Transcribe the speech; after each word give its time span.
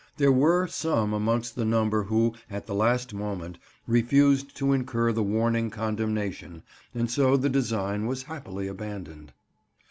There 0.17 0.31
were 0.31 0.65
some 0.65 1.13
amongst 1.13 1.55
the 1.55 1.63
number 1.63 2.05
who, 2.05 2.33
at 2.49 2.65
the 2.65 2.73
last 2.73 3.13
moment, 3.13 3.59
refused 3.85 4.57
to 4.57 4.73
incur 4.73 5.11
the 5.11 5.21
warning 5.21 5.69
condemnation 5.69 6.63
and 6.95 7.07
so 7.11 7.37
the 7.37 7.49
design 7.49 8.07
was 8.07 8.23
happily 8.23 8.67
abandoned." 8.67 9.31